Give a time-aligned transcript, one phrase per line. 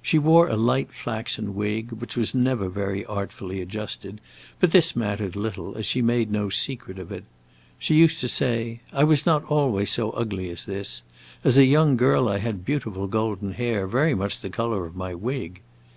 [0.00, 4.20] She wore a light flaxen wig, which was never very artfully adjusted,
[4.60, 7.24] but this mattered little, as she made no secret of it.
[7.76, 11.02] She used to say, "I was not always so ugly as this;
[11.42, 15.12] as a young girl I had beautiful golden hair, very much the color of my
[15.12, 15.60] wig."